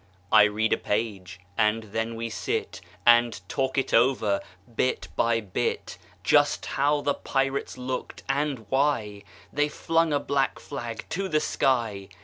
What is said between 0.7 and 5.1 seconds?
a page, and then we sit And talk it over, bit